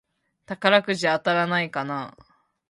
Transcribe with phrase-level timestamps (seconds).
[0.47, 2.23] 宝くじ当たらないかなぁ